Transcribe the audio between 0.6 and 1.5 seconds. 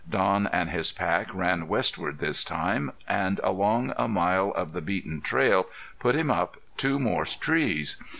his pack